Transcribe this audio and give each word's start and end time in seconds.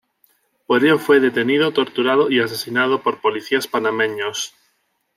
Por 0.65 0.83
ello 0.83 0.97
fue 0.97 1.19
detenido, 1.19 1.73
torturado 1.73 2.31
y 2.31 2.39
asesinado 2.39 3.03
por 3.03 3.21
policías 3.21 3.67
panameños. 3.67 4.55